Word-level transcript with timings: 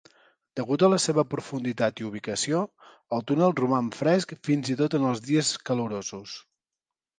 Degut 0.59 0.83
a 0.85 0.87
la 0.93 0.97
seva 1.03 1.25
profunditat 1.33 2.01
i 2.03 2.07
ubicació, 2.07 2.63
el 3.19 3.23
túnel 3.33 3.55
roman 3.61 3.93
fresc 3.99 4.35
fins 4.51 4.75
i 4.75 4.81
tot 4.83 4.99
els 5.03 5.25
dies 5.31 5.55
calorosos. 5.71 6.37